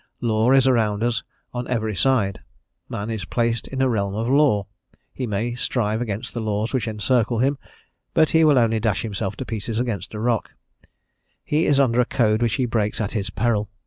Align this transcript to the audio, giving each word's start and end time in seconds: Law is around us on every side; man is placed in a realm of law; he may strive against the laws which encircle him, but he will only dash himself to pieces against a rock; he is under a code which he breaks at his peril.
Law 0.19 0.51
is 0.51 0.65
around 0.65 1.03
us 1.03 1.21
on 1.53 1.67
every 1.67 1.95
side; 1.95 2.39
man 2.89 3.11
is 3.11 3.25
placed 3.25 3.67
in 3.67 3.83
a 3.83 3.87
realm 3.87 4.15
of 4.15 4.27
law; 4.27 4.65
he 5.13 5.27
may 5.27 5.53
strive 5.53 6.01
against 6.01 6.33
the 6.33 6.41
laws 6.41 6.73
which 6.73 6.87
encircle 6.87 7.37
him, 7.37 7.59
but 8.15 8.31
he 8.31 8.43
will 8.43 8.57
only 8.57 8.79
dash 8.79 9.03
himself 9.03 9.35
to 9.35 9.45
pieces 9.45 9.79
against 9.79 10.15
a 10.15 10.19
rock; 10.19 10.53
he 11.43 11.67
is 11.67 11.79
under 11.79 12.01
a 12.01 12.05
code 12.05 12.41
which 12.41 12.55
he 12.55 12.65
breaks 12.65 12.99
at 12.99 13.11
his 13.11 13.29
peril. 13.29 13.69